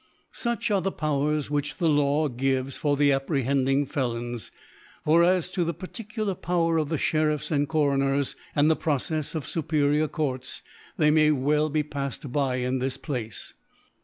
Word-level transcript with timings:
Such 0.33 0.71
are 0.71 0.81
the 0.81 0.91
Powers 0.91 1.51
which 1.51 1.77
the 1.77 1.87
Law 1.87 2.27
gives 2.27 2.75
for 2.75 2.97
the 2.97 3.11
apprehending 3.11 3.85
Felons 3.85 4.49
(for 5.05 5.23
as 5.23 5.51
to 5.51 5.63
the 5.63 5.75
particular 5.75 6.33
Power 6.33 6.79
of 6.79 6.87
SheriflFs 6.89 7.51
and 7.51 7.69
Coroners, 7.69 8.35
and 8.55 8.67
the 8.67 8.75
Procefs 8.75 9.35
of 9.35 9.45
fuperior 9.45 10.09
Courts, 10.11 10.63
they 10.97 11.11
may 11.11 11.29
well 11.29 11.69
be 11.69 11.83
paffed 11.83 12.31
by 12.31 12.55
in 12.55 12.79
this 12.79 12.97
Place.) 12.97 13.53